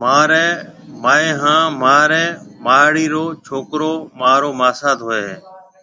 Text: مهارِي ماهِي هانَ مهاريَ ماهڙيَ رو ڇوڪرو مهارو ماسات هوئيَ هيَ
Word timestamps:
مهارِي 0.00 0.46
ماهِي 1.02 1.30
هانَ 1.42 1.64
مهاريَ 1.82 2.24
ماهڙيَ 2.64 3.04
رو 3.14 3.24
ڇوڪرو 3.44 3.92
مهارو 4.18 4.48
ماسات 4.60 4.98
هوئيَ 5.06 5.22
هيَ 5.28 5.36